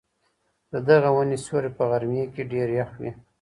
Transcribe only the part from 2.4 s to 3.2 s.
ډېر یخ وي.